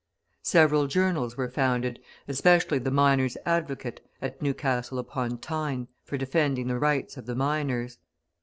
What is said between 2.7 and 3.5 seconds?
the Miners'